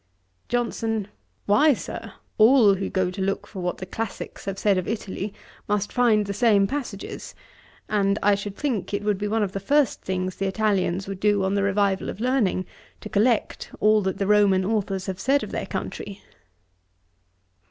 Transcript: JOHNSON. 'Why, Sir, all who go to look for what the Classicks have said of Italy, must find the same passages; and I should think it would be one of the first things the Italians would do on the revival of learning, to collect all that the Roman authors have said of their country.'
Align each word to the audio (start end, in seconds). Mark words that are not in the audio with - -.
JOHNSON. 0.49 1.09
'Why, 1.45 1.75
Sir, 1.75 2.13
all 2.39 2.73
who 2.73 2.89
go 2.89 3.11
to 3.11 3.21
look 3.21 3.45
for 3.45 3.59
what 3.59 3.77
the 3.77 3.85
Classicks 3.85 4.45
have 4.45 4.57
said 4.57 4.79
of 4.79 4.87
Italy, 4.87 5.31
must 5.67 5.93
find 5.93 6.25
the 6.25 6.33
same 6.33 6.65
passages; 6.65 7.35
and 7.87 8.17
I 8.23 8.33
should 8.33 8.55
think 8.55 8.95
it 8.95 9.03
would 9.03 9.19
be 9.19 9.27
one 9.27 9.43
of 9.43 9.51
the 9.51 9.59
first 9.59 10.01
things 10.01 10.37
the 10.37 10.47
Italians 10.47 11.07
would 11.07 11.19
do 11.19 11.43
on 11.43 11.53
the 11.53 11.61
revival 11.61 12.09
of 12.09 12.19
learning, 12.19 12.65
to 13.01 13.09
collect 13.09 13.69
all 13.79 14.01
that 14.01 14.17
the 14.17 14.25
Roman 14.25 14.65
authors 14.65 15.05
have 15.05 15.19
said 15.19 15.43
of 15.43 15.51
their 15.51 15.67
country.' 15.67 16.23